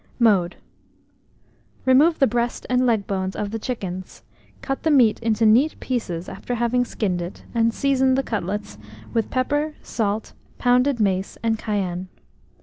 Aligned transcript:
Mode. 0.17 0.55
Remove 1.85 2.17
the 2.17 2.25
breast 2.25 2.65
and 2.71 2.87
leg 2.87 3.05
bones 3.05 3.35
of 3.35 3.51
the 3.51 3.59
chickens; 3.59 4.23
cut 4.63 4.81
the 4.81 4.89
meat 4.89 5.19
into 5.19 5.45
neat 5.45 5.79
pieces 5.79 6.27
after 6.27 6.55
having 6.55 6.83
skinned 6.85 7.21
it, 7.21 7.43
and 7.53 7.71
season 7.71 8.15
the 8.15 8.23
cutlets 8.23 8.79
with 9.13 9.29
pepper, 9.29 9.75
salt, 9.83 10.33
pounded 10.57 10.99
mace, 10.99 11.37
and 11.43 11.59
cayenne. 11.59 12.07